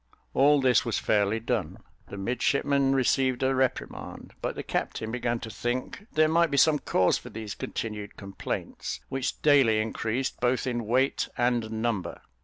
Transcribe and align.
All 0.33 0.59
this 0.59 0.83
was 0.83 0.97
fairly 0.97 1.39
done 1.39 1.77
the 2.07 2.17
midshipmen 2.17 2.95
received 2.95 3.43
a 3.43 3.53
reprimand, 3.53 4.33
but 4.41 4.55
the 4.55 4.63
captain 4.63 5.11
began 5.11 5.39
to 5.41 5.51
think 5.51 6.07
there 6.13 6.27
might 6.27 6.49
be 6.49 6.57
some 6.57 6.79
cause 6.79 7.19
for 7.19 7.29
these 7.29 7.53
continued 7.53 8.17
complaints, 8.17 9.01
which 9.09 9.39
daily 9.43 9.79
increased 9.79 10.39
both 10.39 10.65
in 10.65 10.87
weight 10.87 11.29
and 11.37 11.69
number. 11.69 12.21